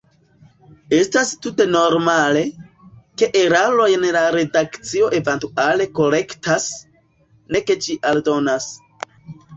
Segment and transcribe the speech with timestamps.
[0.99, 2.41] Estas tute normale,
[3.21, 6.67] ke erarojn la redakcio eventuale korektas,
[7.57, 8.69] ne ke ĝi aldonas.